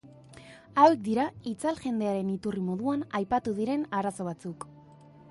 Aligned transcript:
Hauek 0.83 1.01
dira 1.07 1.25
itzal 1.51 1.75
jendearen 1.83 2.31
iturri 2.35 2.63
moduan 2.69 3.03
aipatu 3.19 3.53
diren 3.59 3.83
arazo 3.99 4.27
batzuk. 4.31 4.67